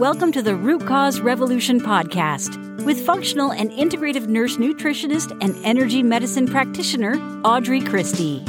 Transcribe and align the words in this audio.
Welcome 0.00 0.32
to 0.32 0.40
the 0.40 0.56
Root 0.56 0.86
Cause 0.86 1.20
Revolution 1.20 1.78
podcast 1.78 2.86
with 2.86 3.04
functional 3.04 3.52
and 3.52 3.70
integrative 3.70 4.28
nurse 4.28 4.56
nutritionist 4.56 5.36
and 5.42 5.54
energy 5.62 6.02
medicine 6.02 6.46
practitioner 6.46 7.16
Audrey 7.44 7.82
Christie. 7.82 8.42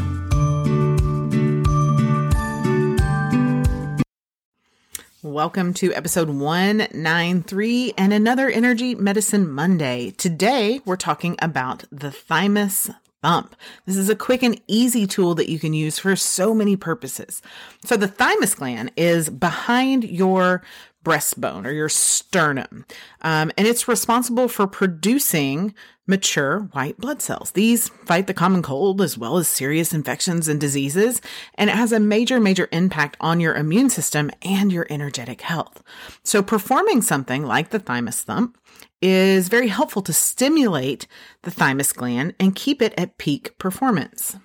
Welcome 5.22 5.74
to 5.74 5.94
episode 5.94 6.30
193 6.30 7.96
and 7.98 8.14
another 8.14 8.50
Energy 8.50 8.96
Medicine 8.96 9.52
Monday. 9.52 10.12
Today, 10.12 10.80
we're 10.86 10.96
talking 10.96 11.36
about 11.42 11.84
the 11.92 12.12
thymus 12.12 12.90
thump. 13.22 13.56
This 13.86 13.98
is 13.98 14.10
a 14.10 14.16
quick 14.16 14.42
and 14.42 14.60
easy 14.68 15.06
tool 15.06 15.36
that 15.36 15.50
you 15.50 15.60
can 15.60 15.74
use 15.74 16.00
for 16.00 16.16
so 16.16 16.54
many 16.54 16.76
purposes. 16.76 17.42
So, 17.84 17.98
the 17.98 18.08
thymus 18.08 18.56
gland 18.56 18.92
is 18.96 19.30
behind 19.30 20.04
your 20.06 20.64
breastbone 21.04 21.66
or 21.66 21.72
your 21.72 21.90
sternum. 21.90 22.86
Um, 23.22 23.52
and 23.58 23.68
it's 23.68 23.88
responsible 23.88 24.48
for 24.48 24.68
producing 24.68 25.74
mature 26.08 26.62
white 26.74 26.98
blood 26.98 27.22
cells. 27.22 27.52
These 27.52 27.90
fight 28.06 28.28
the 28.28 28.34
common 28.34 28.62
cold 28.62 29.02
as 29.02 29.18
well 29.18 29.38
as 29.38 29.48
serious 29.48 29.94
infections 29.94 30.48
and 30.48 30.60
diseases, 30.60 31.22
and 31.56 31.70
it 31.70 31.76
has 31.76 31.92
a 31.92 32.00
major, 32.00 32.40
major 32.40 32.68
impact 32.72 33.18
on 33.20 33.40
your 33.40 33.56
immune 33.56 33.90
system 33.90 34.30
and 34.42 34.72
your 34.72 34.88
energetic 34.90 35.42
health. 35.42 35.82
So 36.24 36.44
performing 36.44 37.02
something 37.02 37.46
like 37.46 37.70
the 37.70 37.80
thymus 37.80 38.22
thump 38.22 38.58
is 39.02 39.48
very 39.48 39.70
helpful 39.70 40.02
to 40.04 40.14
stimulate 40.14 41.08
the 41.44 41.52
thymus 41.52 41.92
gland 41.94 42.36
and 42.40 42.56
keep 42.56 42.82
it 42.82 42.94
at 42.98 43.18
peak 43.18 43.58
performance. 43.58 44.36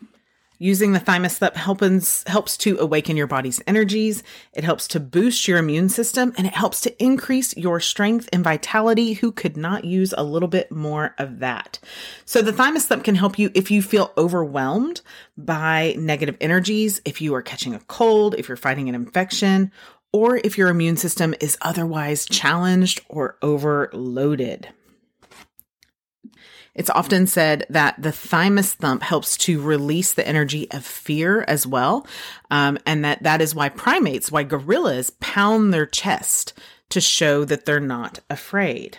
Using 0.58 0.92
the 0.92 1.00
thymus 1.00 1.38
thump 1.38 1.54
helps, 1.54 2.24
helps 2.26 2.56
to 2.58 2.78
awaken 2.78 3.16
your 3.16 3.26
body's 3.26 3.60
energies. 3.66 4.22
It 4.54 4.64
helps 4.64 4.88
to 4.88 5.00
boost 5.00 5.46
your 5.46 5.58
immune 5.58 5.88
system 5.88 6.32
and 6.38 6.46
it 6.46 6.54
helps 6.54 6.80
to 6.82 7.02
increase 7.02 7.56
your 7.56 7.78
strength 7.78 8.28
and 8.32 8.42
vitality. 8.42 9.14
Who 9.14 9.32
could 9.32 9.56
not 9.56 9.84
use 9.84 10.14
a 10.16 10.24
little 10.24 10.48
bit 10.48 10.72
more 10.72 11.14
of 11.18 11.40
that? 11.40 11.78
So 12.24 12.40
the 12.40 12.52
thymus 12.52 12.86
thump 12.86 13.04
can 13.04 13.16
help 13.16 13.38
you 13.38 13.50
if 13.54 13.70
you 13.70 13.82
feel 13.82 14.12
overwhelmed 14.16 15.02
by 15.36 15.94
negative 15.98 16.36
energies, 16.40 17.02
if 17.04 17.20
you 17.20 17.34
are 17.34 17.42
catching 17.42 17.74
a 17.74 17.80
cold, 17.80 18.34
if 18.38 18.48
you're 18.48 18.56
fighting 18.56 18.88
an 18.88 18.94
infection, 18.94 19.72
or 20.12 20.38
if 20.38 20.56
your 20.56 20.68
immune 20.68 20.96
system 20.96 21.34
is 21.40 21.58
otherwise 21.60 22.24
challenged 22.24 23.02
or 23.08 23.36
overloaded. 23.42 24.68
It's 26.74 26.90
often 26.90 27.26
said 27.26 27.64
that 27.70 28.00
the 28.00 28.12
thymus 28.12 28.74
thump 28.74 29.02
helps 29.02 29.36
to 29.38 29.60
release 29.60 30.12
the 30.12 30.26
energy 30.26 30.70
of 30.70 30.84
fear 30.84 31.42
as 31.48 31.66
well. 31.66 32.06
Um, 32.50 32.78
and 32.86 33.04
that 33.04 33.22
that 33.22 33.40
is 33.40 33.54
why 33.54 33.68
primates, 33.68 34.30
why 34.30 34.42
gorillas 34.42 35.10
pound 35.20 35.72
their 35.72 35.86
chest 35.86 36.52
to 36.90 37.00
show 37.00 37.44
that 37.44 37.64
they're 37.64 37.80
not 37.80 38.20
afraid. 38.30 38.98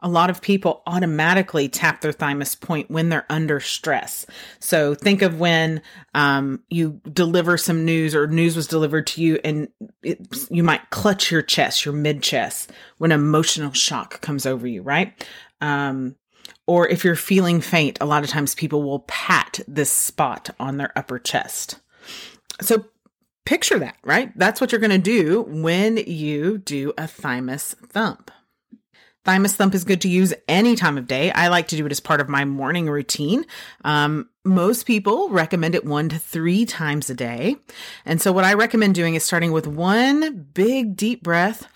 A 0.00 0.08
lot 0.08 0.30
of 0.30 0.40
people 0.40 0.82
automatically 0.86 1.68
tap 1.68 2.02
their 2.02 2.12
thymus 2.12 2.54
point 2.54 2.88
when 2.88 3.08
they're 3.08 3.26
under 3.28 3.58
stress. 3.58 4.26
So 4.60 4.94
think 4.94 5.22
of 5.22 5.40
when 5.40 5.82
um, 6.14 6.62
you 6.70 7.00
deliver 7.12 7.58
some 7.58 7.84
news 7.84 8.14
or 8.14 8.28
news 8.28 8.54
was 8.54 8.68
delivered 8.68 9.08
to 9.08 9.22
you, 9.22 9.40
and 9.42 9.66
it, 10.04 10.20
you 10.50 10.62
might 10.62 10.90
clutch 10.90 11.32
your 11.32 11.42
chest, 11.42 11.84
your 11.84 11.94
mid 11.94 12.22
chest, 12.22 12.72
when 12.98 13.10
emotional 13.10 13.72
shock 13.72 14.20
comes 14.20 14.46
over 14.46 14.68
you, 14.68 14.82
right? 14.82 15.26
Um, 15.60 16.16
or 16.66 16.88
if 16.88 17.04
you're 17.04 17.16
feeling 17.16 17.60
faint, 17.60 17.98
a 18.00 18.06
lot 18.06 18.24
of 18.24 18.30
times 18.30 18.54
people 18.54 18.82
will 18.82 19.00
pat 19.00 19.60
this 19.66 19.90
spot 19.90 20.50
on 20.60 20.76
their 20.76 20.92
upper 20.96 21.18
chest. 21.18 21.80
So 22.60 22.84
picture 23.46 23.78
that, 23.78 23.96
right? 24.04 24.36
That's 24.36 24.60
what 24.60 24.72
you're 24.72 24.80
going 24.80 24.90
to 24.90 24.98
do 24.98 25.42
when 25.48 25.96
you 25.96 26.58
do 26.58 26.92
a 26.98 27.06
thymus 27.06 27.74
thump. 27.88 28.30
Thymus 29.24 29.56
thump 29.56 29.74
is 29.74 29.84
good 29.84 30.00
to 30.02 30.08
use 30.08 30.32
any 30.46 30.74
time 30.74 30.96
of 30.96 31.06
day. 31.06 31.30
I 31.32 31.48
like 31.48 31.68
to 31.68 31.76
do 31.76 31.84
it 31.84 31.92
as 31.92 32.00
part 32.00 32.20
of 32.20 32.28
my 32.28 32.44
morning 32.44 32.88
routine. 32.88 33.44
Um, 33.84 34.30
most 34.44 34.86
people 34.86 35.28
recommend 35.28 35.74
it 35.74 35.84
one 35.84 36.08
to 36.08 36.18
three 36.18 36.64
times 36.64 37.10
a 37.10 37.14
day. 37.14 37.56
And 38.06 38.22
so 38.22 38.32
what 38.32 38.44
I 38.44 38.54
recommend 38.54 38.94
doing 38.94 39.16
is 39.16 39.24
starting 39.24 39.52
with 39.52 39.66
one 39.66 40.48
big 40.54 40.96
deep 40.96 41.22
breath 41.22 41.66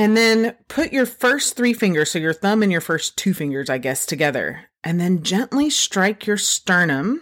and 0.00 0.16
then 0.16 0.56
put 0.66 0.94
your 0.94 1.04
first 1.04 1.58
three 1.58 1.74
fingers, 1.74 2.10
so 2.10 2.18
your 2.18 2.32
thumb 2.32 2.62
and 2.62 2.72
your 2.72 2.80
first 2.80 3.18
two 3.18 3.34
fingers, 3.34 3.68
I 3.68 3.76
guess, 3.76 4.06
together. 4.06 4.62
And 4.82 4.98
then 4.98 5.22
gently 5.22 5.68
strike 5.68 6.26
your 6.26 6.38
sternum 6.38 7.20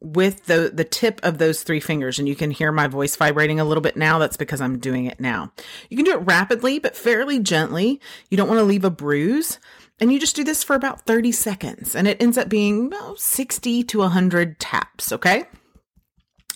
with 0.00 0.46
the, 0.46 0.70
the 0.72 0.84
tip 0.84 1.20
of 1.22 1.36
those 1.36 1.62
three 1.62 1.80
fingers. 1.80 2.18
And 2.18 2.26
you 2.26 2.34
can 2.34 2.50
hear 2.50 2.72
my 2.72 2.86
voice 2.86 3.14
vibrating 3.14 3.60
a 3.60 3.64
little 3.64 3.82
bit 3.82 3.94
now. 3.94 4.18
That's 4.18 4.38
because 4.38 4.62
I'm 4.62 4.78
doing 4.78 5.04
it 5.04 5.20
now. 5.20 5.52
You 5.90 5.98
can 5.98 6.06
do 6.06 6.12
it 6.12 6.24
rapidly, 6.24 6.78
but 6.78 6.96
fairly 6.96 7.40
gently. 7.40 8.00
You 8.30 8.38
don't 8.38 8.48
want 8.48 8.60
to 8.60 8.64
leave 8.64 8.86
a 8.86 8.90
bruise. 8.90 9.58
And 10.00 10.10
you 10.10 10.18
just 10.18 10.34
do 10.34 10.44
this 10.44 10.64
for 10.64 10.74
about 10.74 11.02
30 11.02 11.30
seconds. 11.32 11.94
And 11.94 12.08
it 12.08 12.22
ends 12.22 12.38
up 12.38 12.48
being 12.48 12.86
about 12.86 13.20
60 13.20 13.84
to 13.84 13.98
100 13.98 14.58
taps. 14.58 15.12
Okay. 15.12 15.44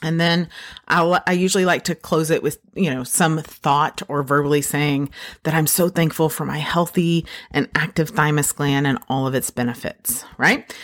And 0.02 0.20
then 0.20 0.48
I'll, 0.88 1.22
I 1.26 1.32
usually 1.32 1.64
like 1.64 1.84
to 1.84 1.94
close 1.94 2.30
it 2.30 2.42
with, 2.42 2.58
you 2.74 2.90
know, 2.90 3.04
some 3.04 3.38
thought 3.38 4.02
or 4.08 4.22
verbally 4.22 4.62
saying 4.62 5.10
that 5.44 5.54
I'm 5.54 5.66
so 5.66 5.88
thankful 5.88 6.28
for 6.28 6.44
my 6.44 6.58
healthy 6.58 7.24
and 7.50 7.68
active 7.74 8.10
thymus 8.10 8.52
gland 8.52 8.86
and 8.86 8.98
all 9.08 9.26
of 9.26 9.34
its 9.34 9.50
benefits, 9.50 10.24
right? 10.38 10.74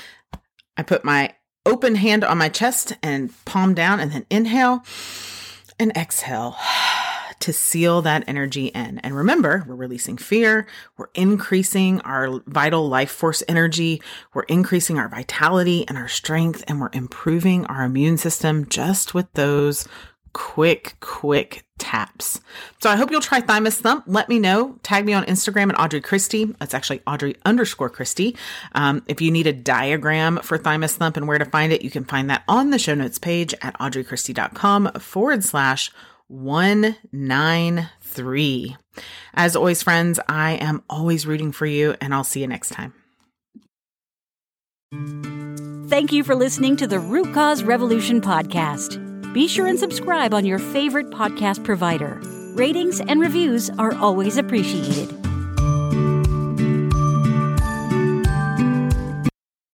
I 0.77 0.83
put 0.83 1.05
my 1.05 1.35
open 1.67 1.97
hand 1.97 2.25
on 2.25 2.39
my 2.39 2.49
chest 2.49 2.95
and 3.03 3.33
palm 3.45 3.75
down 3.75 4.01
and 4.01 4.13
then 4.13 4.27
inhale 4.31 4.85
and 5.79 5.95
exhale 5.97 6.57
to 7.41 7.53
seal 7.53 8.03
that 8.03 8.25
energy 8.27 8.67
in. 8.67 8.99
And 8.99 9.15
remember, 9.15 9.65
we're 9.67 9.75
releasing 9.75 10.17
fear, 10.17 10.67
we're 10.97 11.09
increasing 11.15 12.01
our 12.03 12.41
vital 12.47 12.89
life 12.89 13.11
force 13.11 13.43
energy, 13.49 14.03
we're 14.35 14.43
increasing 14.43 14.99
our 14.99 15.09
vitality 15.09 15.87
and 15.89 15.97
our 15.97 16.09
strength, 16.09 16.65
and 16.69 16.81
we're 16.81 16.91
improving 16.93 17.67
our 17.67 17.85
immune 17.85 18.19
system 18.19 18.69
just 18.69 19.15
with 19.15 19.33
those 19.35 19.87
quick, 20.33 20.95
quick 21.01 21.65
taps. 21.79 22.41
So 22.81 22.91
I 22.91 22.97
hope 22.97 23.11
you'll 23.11 23.21
try 23.21 23.41
Thymus 23.41 23.81
Thump. 23.81 24.05
Let 24.07 24.29
me 24.29 24.39
know. 24.39 24.79
Tag 24.83 25.05
me 25.05 25.13
on 25.13 25.25
Instagram 25.25 25.71
at 25.71 25.81
Audrey 25.81 26.01
Christie. 26.01 26.45
That's 26.59 26.75
actually 26.75 27.01
Audrey 27.07 27.37
underscore 27.45 27.91
Christie. 27.91 28.37
Um, 28.73 29.03
if 29.07 29.21
you 29.21 29.31
need 29.31 29.47
a 29.47 29.53
diagram 29.53 30.39
for 30.43 30.59
Thymus 30.59 30.97
Thump 30.97 31.17
and 31.17 31.27
where 31.27 31.39
to 31.39 31.45
find 31.45 31.73
it, 31.73 31.83
you 31.83 31.91
can 31.91 32.05
find 32.05 32.31
that 32.31 32.45
on 32.49 32.71
the 32.71 32.79
show 32.79 32.95
notes 32.95 33.19
page 33.19 33.55
at 33.63 33.79
audreychristie.com 33.79 34.93
forward 34.99 35.45
slash 35.45 35.91
193. 36.29 38.77
As 39.35 39.57
always, 39.57 39.83
friends, 39.83 40.21
I 40.29 40.53
am 40.53 40.83
always 40.89 41.27
rooting 41.27 41.53
for 41.53 41.67
you, 41.67 41.97
and 42.01 42.15
I'll 42.15 42.25
see 42.25 42.41
you 42.41 42.47
next 42.47 42.71
time. 42.71 42.95
Thank 45.89 46.13
you 46.13 46.25
for 46.25 46.35
listening 46.35 46.77
to 46.77 46.87
the 46.87 46.99
Root 46.99 47.35
Cause 47.35 47.63
Revolution 47.63 48.21
podcast. 48.21 49.05
Be 49.33 49.49
sure 49.49 49.67
and 49.67 49.79
subscribe 49.79 50.35
on 50.35 50.45
your 50.45 50.59
favorite 50.59 51.11
podcast 51.11 51.65
provider. 51.65 52.21
Ratings 52.55 53.01
and 53.01 53.21
reviews 53.21 53.71
are 53.71 53.95
always 53.95 54.39
appreciated. 54.39 55.28